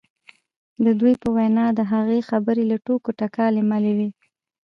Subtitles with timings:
[0.85, 4.09] د دوی په وینا د هغه خبرې له ټوکو ټکالو ملې وې